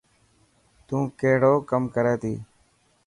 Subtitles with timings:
[0.87, 2.33] تون ڪهڙو ڪم ڪري ٿي.